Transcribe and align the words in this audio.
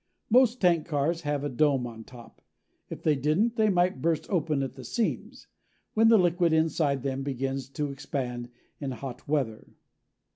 Most 0.31 0.59
tank 0.59 0.87
cars 0.87 1.21
have 1.21 1.43
a 1.43 1.47
dome 1.49 1.85
on 1.85 2.03
top. 2.03 2.41
If 2.89 3.03
they 3.03 3.15
didn't, 3.15 3.55
they 3.55 3.69
might 3.69 4.01
burst 4.01 4.27
open 4.31 4.63
at 4.63 4.73
the 4.73 4.83
seams 4.83 5.45
when 5.93 6.07
the 6.07 6.17
liquid 6.17 6.53
inside 6.53 7.03
them 7.03 7.21
begins 7.21 7.69
to 7.69 7.91
expand 7.91 8.49
in 8.79 8.89
hot 8.89 9.27
weather. 9.27 9.67